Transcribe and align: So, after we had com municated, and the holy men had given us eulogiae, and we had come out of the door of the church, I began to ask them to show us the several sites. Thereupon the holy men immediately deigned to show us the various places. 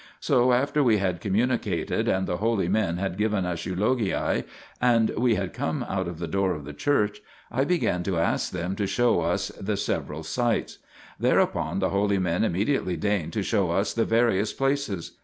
So, 0.19 0.51
after 0.51 0.81
we 0.81 0.97
had 0.97 1.21
com 1.21 1.33
municated, 1.33 2.07
and 2.07 2.25
the 2.25 2.37
holy 2.37 2.67
men 2.67 2.97
had 2.97 3.19
given 3.19 3.45
us 3.45 3.67
eulogiae, 3.67 4.45
and 4.81 5.11
we 5.11 5.35
had 5.35 5.53
come 5.53 5.85
out 5.87 6.07
of 6.07 6.17
the 6.17 6.27
door 6.27 6.55
of 6.55 6.65
the 6.65 6.73
church, 6.73 7.21
I 7.51 7.65
began 7.65 8.01
to 8.05 8.17
ask 8.17 8.51
them 8.51 8.75
to 8.77 8.87
show 8.87 9.21
us 9.21 9.49
the 9.61 9.77
several 9.77 10.23
sites. 10.23 10.79
Thereupon 11.19 11.77
the 11.77 11.89
holy 11.89 12.17
men 12.17 12.43
immediately 12.43 12.97
deigned 12.97 13.33
to 13.33 13.43
show 13.43 13.69
us 13.69 13.93
the 13.93 14.03
various 14.05 14.51
places. 14.53 15.19